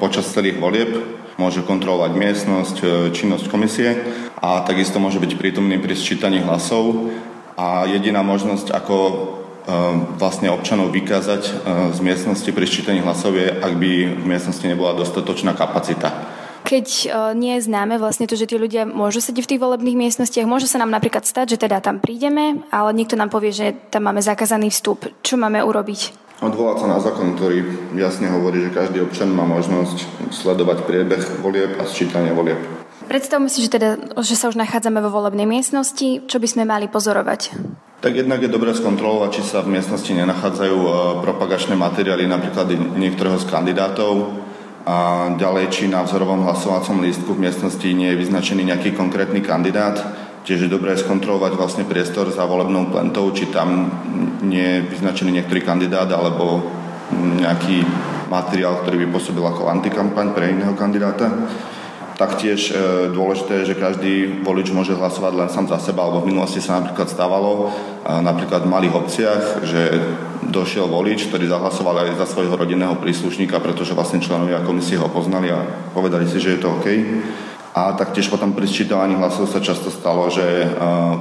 počas 0.02 0.34
celých 0.34 0.58
volieb, 0.58 1.21
môže 1.42 1.66
kontrolovať 1.66 2.14
miestnosť, 2.14 2.76
e, 2.86 2.86
činnosť 3.10 3.50
komisie 3.50 3.98
a 4.38 4.62
takisto 4.62 5.02
môže 5.02 5.18
byť 5.18 5.42
prítomný 5.42 5.82
pri 5.82 5.98
sčítaní 5.98 6.46
hlasov. 6.46 7.10
A 7.58 7.90
jediná 7.90 8.22
možnosť, 8.22 8.70
ako 8.70 8.98
e, 9.02 9.14
vlastne 10.22 10.54
občanov 10.54 10.94
vykázať 10.94 11.42
z 11.98 12.00
miestnosti 12.06 12.50
pri 12.54 12.66
sčítaní 12.70 13.02
hlasov 13.02 13.34
je, 13.34 13.50
ak 13.50 13.74
by 13.74 13.92
v 14.22 14.26
miestnosti 14.30 14.64
nebola 14.70 14.94
dostatočná 14.94 15.58
kapacita 15.58 16.38
keď 16.62 16.88
nie 17.36 17.58
je 17.58 17.68
známe 17.68 18.00
vlastne 18.00 18.30
to, 18.30 18.40
že 18.40 18.48
tí 18.48 18.56
ľudia 18.56 18.88
môžu 18.88 19.20
sedieť 19.20 19.44
v 19.44 19.52
tých 19.52 19.64
volebných 19.66 19.98
miestnostiach, 19.98 20.48
môže 20.48 20.72
sa 20.72 20.80
nám 20.80 20.94
napríklad 20.94 21.28
stať, 21.28 21.58
že 21.58 21.68
teda 21.68 21.84
tam 21.84 22.00
prídeme, 22.00 22.64
ale 22.72 22.96
niekto 22.96 23.20
nám 23.20 23.28
povie, 23.28 23.52
že 23.52 23.76
tam 23.92 24.08
máme 24.08 24.24
zakázaný 24.24 24.72
vstup. 24.72 25.10
Čo 25.20 25.36
máme 25.36 25.60
urobiť? 25.66 26.31
Odvolať 26.42 26.78
sa 26.82 26.88
na 26.90 26.98
zákon, 26.98 27.38
ktorý 27.38 27.62
jasne 27.94 28.34
hovorí, 28.34 28.66
že 28.66 28.74
každý 28.74 29.06
občan 29.06 29.30
má 29.30 29.46
možnosť 29.46 30.10
sledovať 30.34 30.90
priebeh 30.90 31.22
volieb 31.38 31.78
a 31.78 31.86
sčítanie 31.86 32.34
volieb. 32.34 32.58
Predstavme 33.06 33.46
si, 33.46 33.62
že, 33.62 33.78
teda, 33.78 34.18
že 34.26 34.34
sa 34.34 34.50
už 34.50 34.58
nachádzame 34.58 35.06
vo 35.06 35.14
volebnej 35.14 35.46
miestnosti. 35.46 36.26
Čo 36.26 36.38
by 36.42 36.48
sme 36.50 36.64
mali 36.66 36.90
pozorovať? 36.90 37.54
Tak 38.02 38.18
jednak 38.18 38.42
je 38.42 38.50
dobré 38.50 38.74
skontrolovať, 38.74 39.30
či 39.38 39.42
sa 39.46 39.62
v 39.62 39.78
miestnosti 39.78 40.10
nenachádzajú 40.10 40.78
e, 40.82 40.92
propagačné 41.22 41.78
materiály 41.78 42.26
napríklad 42.26 42.74
niektorého 42.98 43.38
z 43.38 43.46
kandidátov, 43.46 44.42
a 44.82 45.30
ďalej, 45.38 45.70
či 45.70 45.84
na 45.86 46.02
vzorovom 46.02 46.42
hlasovacom 46.42 47.06
lístku 47.06 47.38
v 47.38 47.46
miestnosti 47.46 47.86
nie 47.94 48.10
je 48.14 48.22
vyznačený 48.26 48.74
nejaký 48.74 48.98
konkrétny 48.98 49.46
kandidát. 49.46 50.02
Tiež 50.42 50.66
je 50.66 50.74
dobré 50.74 50.98
skontrolovať 50.98 51.54
vlastne 51.54 51.86
priestor 51.86 52.34
za 52.34 52.50
volebnou 52.50 52.90
plentou, 52.90 53.30
či 53.30 53.54
tam 53.54 53.94
nie 54.42 54.82
je 54.82 54.86
vyznačený 54.90 55.38
niektorý 55.38 55.62
kandidát 55.62 56.10
alebo 56.10 56.66
nejaký 57.14 57.86
materiál, 58.26 58.82
ktorý 58.82 59.06
by 59.06 59.08
pôsobil 59.14 59.44
ako 59.44 59.70
antikampaň 59.70 60.34
pre 60.34 60.56
iného 60.56 60.74
kandidáta. 60.74 61.30
Taktiež 62.18 62.70
e, 62.70 62.74
dôležité 63.10 63.62
je, 63.62 63.74
že 63.74 63.82
každý 63.82 64.46
volič 64.46 64.70
môže 64.70 64.94
hlasovať 64.94 65.34
len 65.34 65.50
sám 65.50 65.66
za 65.66 65.82
seba, 65.82 66.06
alebo 66.06 66.22
v 66.22 66.30
minulosti 66.30 66.62
sa 66.62 66.78
napríklad 66.78 67.10
stávalo, 67.10 67.74
e, 68.06 68.14
napríklad 68.22 68.62
v 68.62 68.74
malých 68.78 68.94
obciach, 68.94 69.44
že 69.66 69.82
došiel 70.46 70.86
volič, 70.86 71.34
ktorý 71.34 71.50
zahlasoval 71.50 72.06
aj 72.06 72.22
za 72.22 72.30
svojho 72.30 72.54
rodinného 72.54 72.94
príslušníka, 73.02 73.58
pretože 73.58 73.98
vlastne 73.98 74.22
členovia 74.22 74.62
komisie 74.62 75.02
ho 75.02 75.10
poznali 75.10 75.50
a 75.50 75.66
povedali 75.98 76.30
si, 76.30 76.38
že 76.38 76.58
je 76.58 76.60
to 76.62 76.70
OK. 76.78 76.88
A 77.72 77.96
taktiež 77.96 78.28
potom 78.28 78.52
pri 78.52 78.68
sčítavaní 78.68 79.16
hlasov 79.16 79.48
sa 79.48 79.64
často 79.64 79.88
stalo, 79.88 80.28
že 80.28 80.44
e, 80.44 80.68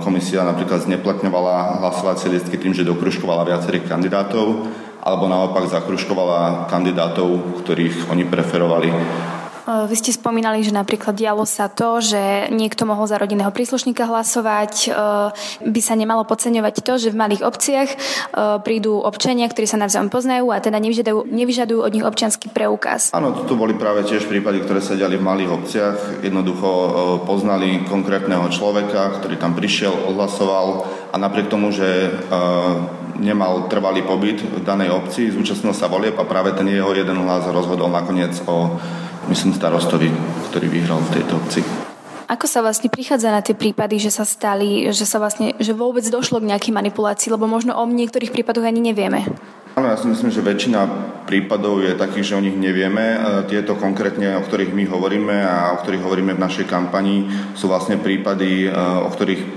komisia 0.03 0.43
napríklad 0.43 0.83
zneplatňovala 0.83 1.79
hlasovacie 1.79 2.27
listky 2.27 2.59
tým, 2.59 2.75
že 2.75 2.83
dokružkovala 2.83 3.47
viacerých 3.47 3.87
kandidátov, 3.87 4.67
alebo 4.99 5.31
naopak 5.31 5.71
zakružkovala 5.71 6.67
kandidátov, 6.67 7.63
ktorých 7.63 8.11
oni 8.11 8.27
preferovali. 8.27 8.91
Eh, 9.71 9.87
vy 9.87 9.95
ste 9.95 10.11
spomínali, 10.11 10.67
že 10.67 10.75
napríklad 10.75 11.15
dialo 11.15 11.47
sa 11.47 11.71
to, 11.71 12.03
že 12.03 12.51
niekto 12.51 12.83
mohol 12.91 13.07
za 13.07 13.23
rodinného 13.23 13.55
príslušníka 13.55 14.03
hlasovať. 14.03 14.75
Eh, 14.91 14.93
by 15.63 15.81
sa 15.81 15.95
nemalo 15.95 16.27
podceňovať 16.27 16.83
to, 16.83 16.99
že 16.99 17.15
v 17.15 17.21
malých 17.23 17.47
obciach 17.47 17.89
eh, 17.95 17.99
prídu 18.67 18.99
občania, 18.99 19.47
ktorí 19.47 19.71
sa 19.71 19.79
navzájom 19.79 20.11
poznajú 20.11 20.51
a 20.51 20.59
teda 20.59 20.83
nevyžadujú, 20.83 21.31
nevyžadujú 21.31 21.81
od 21.87 21.93
nich 21.95 22.03
občianský 22.03 22.51
preukaz. 22.51 23.15
Áno, 23.15 23.47
tu 23.47 23.55
boli 23.55 23.79
práve 23.79 24.03
tiež 24.03 24.27
prípady, 24.27 24.67
ktoré 24.67 24.83
sa 24.83 24.99
diali 24.99 25.15
v 25.15 25.23
malých 25.23 25.55
obciach. 25.55 25.97
Jednoducho 26.27 26.71
poznali 27.23 27.87
konkrétneho 27.87 28.51
človeka, 28.51 29.23
ktorý 29.23 29.39
tam 29.39 29.55
prišiel, 29.55 29.95
odhlasoval 30.11 30.83
a 31.15 31.17
napriek 31.19 31.47
tomu, 31.47 31.71
že 31.71 32.11
nemal 33.21 33.69
trvalý 33.69 34.03
pobyt 34.03 34.41
v 34.41 34.65
danej 34.65 34.91
obci, 34.97 35.29
zúčastnil 35.31 35.77
sa 35.77 35.93
volieb 35.93 36.17
a 36.17 36.25
práve 36.25 36.57
ten 36.57 36.67
jeho 36.67 36.91
jeden 36.97 37.21
hlas 37.23 37.45
rozhodol 37.53 37.93
nakoniec 37.93 38.33
o 38.49 38.81
myslím, 39.31 39.55
starostovi, 39.55 40.11
ktorý 40.51 40.67
vyhral 40.67 40.99
v 41.07 41.23
tejto 41.23 41.39
obci. 41.39 41.63
Ako 42.31 42.47
sa 42.47 42.63
vlastne 42.63 42.87
prichádza 42.87 43.35
na 43.35 43.43
tie 43.43 43.59
prípady, 43.59 43.99
že 43.99 44.15
sa 44.15 44.23
stali, 44.23 44.87
že 44.95 45.03
sa 45.03 45.19
vlastne, 45.19 45.59
že 45.59 45.75
vôbec 45.75 46.07
došlo 46.07 46.39
k 46.39 46.51
nejakej 46.55 46.71
manipulácii, 46.71 47.35
lebo 47.35 47.51
možno 47.51 47.75
o 47.75 47.83
niektorých 47.87 48.31
prípadoch 48.31 48.63
ani 48.63 48.79
nevieme? 48.79 49.27
Áno, 49.81 49.89
ja 49.89 49.97
si 49.97 50.13
myslím, 50.13 50.29
že 50.29 50.45
väčšina 50.45 50.81
prípadov 51.25 51.81
je 51.81 51.97
takých, 51.97 52.29
že 52.29 52.37
o 52.37 52.45
nich 52.45 52.53
nevieme. 52.53 53.17
E, 53.17 53.19
tieto 53.49 53.81
konkrétne, 53.81 54.37
o 54.37 54.45
ktorých 54.45 54.77
my 54.77 54.85
hovoríme 54.85 55.41
a 55.41 55.73
o 55.73 55.81
ktorých 55.81 56.05
hovoríme 56.05 56.37
v 56.37 56.45
našej 56.45 56.69
kampani, 56.69 57.25
sú 57.57 57.73
vlastne 57.73 57.97
prípady, 57.97 58.69
e, 58.69 58.77
o 58.77 59.09
ktorých 59.09 59.41
e, 59.41 59.49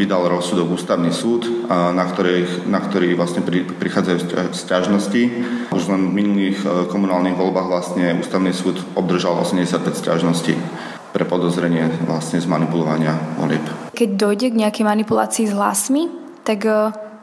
vydal 0.00 0.32
rozsudok 0.32 0.80
ústavný 0.80 1.12
súd, 1.12 1.68
na, 1.68 2.08
ktorých, 2.08 2.72
na 2.72 2.80
ktorý 2.80 3.12
vlastne 3.20 3.44
prichádzajú 3.76 4.32
stiažnosti. 4.56 5.22
Už 5.76 5.92
len 5.92 6.08
v 6.08 6.24
minulých 6.24 6.64
komunálnych 6.88 7.36
voľbách 7.36 7.68
vlastne 7.68 8.16
ústavný 8.16 8.56
súd 8.56 8.80
obdržal 8.96 9.44
85 9.44 9.92
stiažností 9.92 10.56
pre 11.12 11.28
podozrenie 11.28 11.84
vlastne 12.08 12.40
z 12.40 12.48
manipulovania 12.48 13.12
volieb. 13.36 13.92
Keď 13.92 14.08
dojde 14.16 14.56
k 14.56 14.60
nejakej 14.64 14.84
manipulácii 14.88 15.44
s 15.44 15.52
hlasmi, 15.52 16.08
tak 16.48 16.64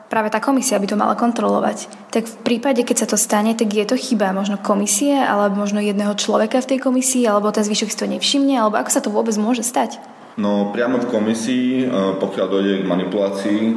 práve 0.07 0.31
tá 0.31 0.39
komisia 0.39 0.79
by 0.79 0.87
to 0.87 0.99
mala 0.99 1.15
kontrolovať. 1.15 1.91
Tak 2.11 2.23
v 2.25 2.37
prípade, 2.43 2.81
keď 2.83 3.05
sa 3.05 3.07
to 3.07 3.19
stane, 3.19 3.53
tak 3.53 3.71
je 3.71 3.85
to 3.85 3.99
chyba 3.99 4.31
možno 4.31 4.59
komisie, 4.59 5.15
alebo 5.19 5.61
možno 5.61 5.83
jedného 5.83 6.15
človeka 6.15 6.63
v 6.63 6.75
tej 6.75 6.79
komisii, 6.81 7.27
alebo 7.27 7.51
ten 7.51 7.67
zvyšok 7.67 7.91
si 7.91 7.99
to 7.99 8.07
nevšimne, 8.07 8.55
alebo 8.55 8.79
ako 8.79 8.91
sa 8.91 9.03
to 9.03 9.13
vôbec 9.13 9.35
môže 9.35 9.61
stať? 9.61 9.99
No 10.37 10.69
priamo 10.69 11.01
v 11.01 11.09
komisii, 11.09 11.67
e, 11.81 11.85
pokiaľ 12.21 12.45
dojde 12.45 12.73
k 12.85 12.89
manipulácii, 12.89 13.61
e, 13.65 13.73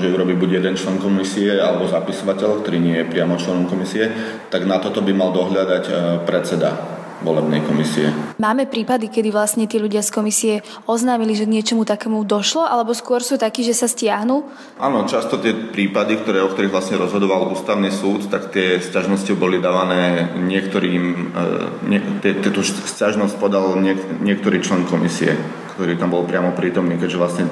že 0.00 0.08
ju 0.08 0.14
robí 0.16 0.32
buď 0.32 0.64
jeden 0.64 0.72
člen 0.72 0.96
komisie 0.96 1.60
alebo 1.60 1.84
zapisovateľ, 1.92 2.64
ktorý 2.64 2.80
nie 2.80 2.96
je 3.04 3.10
priamo 3.12 3.36
členom 3.36 3.68
komisie, 3.68 4.08
tak 4.48 4.64
na 4.64 4.80
toto 4.80 5.04
by 5.04 5.12
mal 5.12 5.28
dohľadať 5.36 5.84
e, 5.84 5.92
predseda 6.24 6.89
volebnej 7.20 7.60
komisie. 7.64 8.12
Máme 8.40 8.64
prípady, 8.64 9.12
kedy 9.12 9.28
vlastne 9.32 9.68
tí 9.68 9.76
ľudia 9.76 10.00
z 10.00 10.10
komisie 10.12 10.54
oznámili, 10.88 11.36
že 11.36 11.44
k 11.44 11.54
niečomu 11.60 11.84
takému 11.84 12.24
došlo, 12.24 12.64
alebo 12.64 12.96
skôr 12.96 13.20
sú 13.20 13.36
takí, 13.36 13.60
že 13.60 13.76
sa 13.76 13.86
stiahnu? 13.86 14.42
Áno, 14.80 15.04
často 15.04 15.36
tie 15.36 15.52
prípady, 15.52 16.20
ktoré, 16.20 16.40
o 16.40 16.52
ktorých 16.52 16.72
vlastne 16.72 16.96
rozhodoval 16.96 17.52
ústavný 17.52 17.92
súd, 17.92 18.32
tak 18.32 18.52
tie 18.52 18.80
sťažnosti 18.80 19.32
boli 19.36 19.60
dávané 19.60 20.32
niektorým, 20.40 21.04
e, 21.12 21.92
nie, 21.92 22.00
tú 22.40 22.64
sťažnosť 22.64 23.36
podal 23.36 23.76
niek, 23.76 24.00
niektorý 24.24 24.64
člen 24.64 24.88
komisie, 24.88 25.36
ktorý 25.76 26.00
tam 26.00 26.12
bol 26.12 26.24
priamo 26.24 26.56
prítomný, 26.56 26.96
keďže 26.96 27.20
vlastne 27.20 27.44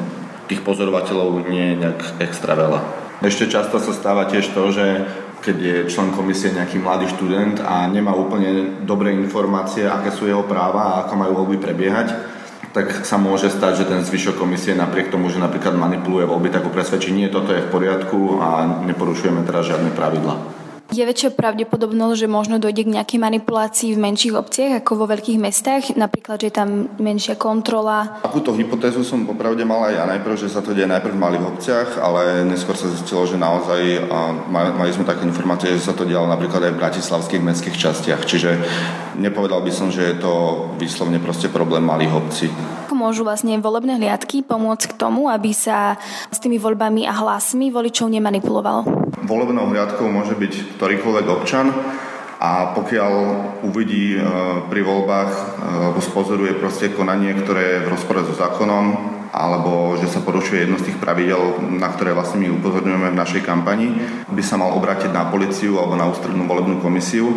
tých 0.49 0.65
pozorovateľov 0.65 1.45
nie 1.53 1.77
je 1.77 1.81
nejak 1.85 2.01
extra 2.25 2.57
veľa. 2.57 2.81
Ešte 3.19 3.51
často 3.51 3.83
sa 3.83 3.93
stáva 3.93 4.31
tiež 4.31 4.55
to, 4.55 4.63
že 4.73 4.87
keď 5.43 5.57
je 5.57 5.77
člen 5.91 6.11
komisie 6.13 6.51
nejaký 6.51 6.83
mladý 6.83 7.09
študent 7.15 7.63
a 7.63 7.87
nemá 7.87 8.13
úplne 8.15 8.83
dobré 8.83 9.15
informácie, 9.15 9.87
aké 9.87 10.11
sú 10.11 10.27
jeho 10.27 10.43
práva 10.45 10.83
a 10.83 10.99
ako 11.07 11.15
majú 11.15 11.33
voľby 11.43 11.59
prebiehať, 11.63 12.09
tak 12.77 13.07
sa 13.07 13.17
môže 13.17 13.49
stať, 13.49 13.83
že 13.83 13.89
ten 13.89 14.05
zvyšok 14.05 14.37
komisie 14.37 14.77
napriek 14.77 15.09
tomu, 15.09 15.33
že 15.33 15.41
napríklad 15.41 15.75
manipuluje 15.75 16.29
voľby, 16.29 16.53
tak 16.53 16.69
presvedčí, 16.69 17.11
nie, 17.11 17.33
toto 17.33 17.57
je 17.57 17.65
v 17.65 17.73
poriadku 17.73 18.39
a 18.39 18.83
neporušujeme 18.85 19.43
teraz 19.49 19.67
žiadne 19.67 19.91
pravidla. 19.97 20.68
Je 20.89 21.05
väčšia 21.05 21.37
pravdepodobnosť, 21.37 22.17
že 22.17 22.29
možno 22.33 22.57
dojde 22.57 22.89
k 22.89 22.97
nejakej 22.97 23.21
manipulácii 23.21 23.93
v 23.93 24.03
menších 24.09 24.33
obciach 24.33 24.81
ako 24.81 25.05
vo 25.05 25.07
veľkých 25.13 25.37
mestách? 25.37 25.93
Napríklad, 25.93 26.41
že 26.41 26.49
je 26.49 26.55
tam 26.57 26.89
menšia 26.97 27.37
kontrola? 27.37 28.25
Takúto 28.25 28.57
hypotézu 28.57 29.05
som 29.05 29.29
popravde 29.29 29.69
mal 29.69 29.85
aj 29.85 29.95
ja 30.01 30.05
najprv, 30.09 30.35
že 30.41 30.49
sa 30.49 30.65
to 30.65 30.73
deje 30.73 30.89
najprv 30.89 31.13
v 31.13 31.21
malých 31.21 31.45
obciach, 31.45 31.89
ale 32.01 32.41
neskôr 32.49 32.73
sa 32.73 32.89
zistilo, 32.89 33.29
že 33.29 33.37
naozaj 33.37 34.09
mali 34.49 34.89
sme 34.89 35.05
také 35.05 35.29
informácie, 35.29 35.77
že 35.77 35.93
sa 35.93 35.95
to 35.95 36.09
dialo 36.09 36.25
napríklad 36.25 36.65
aj 36.67 36.73
v 36.73 36.81
bratislavských 36.81 37.45
mestských 37.45 37.77
častiach. 37.77 38.25
Čiže 38.25 38.51
nepovedal 39.21 39.61
by 39.61 39.69
som, 39.69 39.93
že 39.93 40.09
je 40.09 40.17
to 40.25 40.33
výslovne 40.81 41.21
proste 41.21 41.53
problém 41.53 41.85
malých 41.85 42.17
obcí. 42.17 42.49
Môžu 42.99 43.23
vlastne 43.23 43.55
volebné 43.63 43.95
hliadky 43.95 44.43
pomôcť 44.43 44.91
k 44.91 44.99
tomu, 44.99 45.31
aby 45.31 45.55
sa 45.55 45.95
s 46.35 46.43
tými 46.43 46.59
voľbami 46.59 47.07
a 47.07 47.15
hlasmi 47.15 47.71
voličov 47.71 48.11
nemanipulovalo? 48.11 49.15
Volebnou 49.23 49.71
hliadkou 49.71 50.11
môže 50.11 50.35
byť 50.35 50.75
ktorýkoľvek 50.75 51.27
občan 51.31 51.71
a 52.43 52.75
pokiaľ 52.75 53.13
uvidí 53.63 54.19
e, 54.19 54.21
pri 54.67 54.83
voľbách 54.83 55.31
e, 55.31 55.43
alebo 55.63 56.01
spozoruje 56.03 56.59
proste 56.59 56.91
konanie, 56.91 57.39
ktoré 57.39 57.79
je 57.79 57.83
v 57.87 57.91
rozpore 57.95 58.27
so 58.27 58.35
zákonom 58.35 59.18
alebo 59.33 59.97
že 60.01 60.09
sa 60.09 60.25
porušuje 60.25 60.65
jedno 60.65 60.77
z 60.81 60.93
tých 60.93 60.99
pravidel, 61.01 61.61
na 61.79 61.89
ktoré 61.93 62.17
vlastne 62.17 62.43
my 62.43 62.59
upozorňujeme 62.61 63.13
v 63.13 63.21
našej 63.21 63.43
kampani, 63.45 63.93
by 64.29 64.43
sa 64.43 64.57
mal 64.57 64.73
obrátiť 64.77 65.13
na 65.13 65.29
policiu 65.29 65.77
alebo 65.79 65.95
na 65.97 66.09
ústrednú 66.09 66.49
volebnú 66.49 66.81
komisiu 66.81 67.29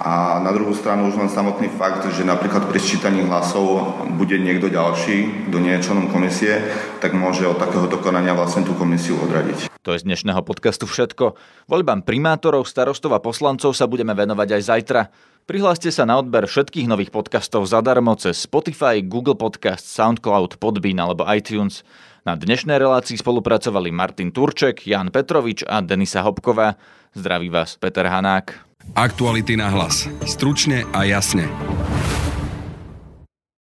a 0.00 0.40
na 0.40 0.48
druhú 0.56 0.72
stranu 0.72 1.12
už 1.12 1.20
len 1.20 1.28
samotný 1.28 1.68
fakt, 1.76 2.08
že 2.08 2.24
napríklad 2.24 2.72
pri 2.72 2.80
sčítaní 2.80 3.20
hlasov 3.28 4.00
bude 4.16 4.40
niekto 4.40 4.72
ďalší, 4.72 5.48
kto 5.52 5.56
nie 5.60 5.76
je 5.76 5.84
členom 5.84 6.08
komisie, 6.08 6.56
tak 7.04 7.12
môže 7.12 7.44
od 7.44 7.60
takéhoto 7.60 8.00
konania 8.00 8.32
vlastne 8.32 8.64
tú 8.64 8.72
komisiu 8.72 9.20
odradiť. 9.20 9.68
To 9.84 9.92
je 9.92 10.00
z 10.00 10.08
dnešného 10.08 10.40
podcastu 10.40 10.88
všetko. 10.88 11.36
Voľbám 11.68 12.08
primátorov, 12.08 12.64
starostov 12.64 13.12
a 13.12 13.20
poslancov 13.20 13.76
sa 13.76 13.84
budeme 13.84 14.16
venovať 14.16 14.48
aj 14.56 14.62
zajtra. 14.64 15.00
Prihláste 15.50 15.90
sa 15.90 16.06
na 16.06 16.14
odber 16.14 16.46
všetkých 16.46 16.86
nových 16.86 17.10
podcastov 17.10 17.66
zadarmo 17.66 18.14
cez 18.14 18.38
Spotify, 18.38 19.02
Google 19.02 19.34
Podcast, 19.34 19.82
SoundCloud, 19.82 20.62
Podbean 20.62 21.02
alebo 21.02 21.26
iTunes. 21.26 21.82
Na 22.22 22.38
dnešnej 22.38 22.78
relácii 22.78 23.18
spolupracovali 23.18 23.90
Martin 23.90 24.30
Turček, 24.30 24.86
Jan 24.86 25.10
Petrovič 25.10 25.66
a 25.66 25.82
Denisa 25.82 26.22
Hopková. 26.22 26.78
Zdraví 27.18 27.50
vás 27.50 27.74
Peter 27.82 28.06
Hanák. 28.06 28.62
Aktuality 28.94 29.58
na 29.58 29.74
hlas. 29.74 30.06
Stručne 30.22 30.86
a 30.94 31.02
jasne. 31.02 31.50